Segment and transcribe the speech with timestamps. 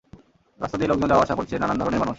[0.59, 2.09] রাস্তা দিয়ে লোকজন যাওয়া-আসা করছে, নানান ধরনের মানুষ।